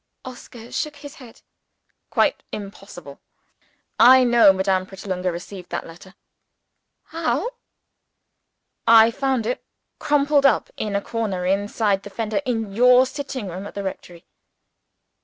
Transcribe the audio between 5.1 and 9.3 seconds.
received the letter." "How?" "I